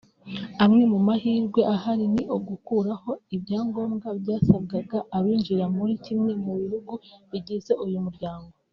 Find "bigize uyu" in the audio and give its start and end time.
7.31-7.99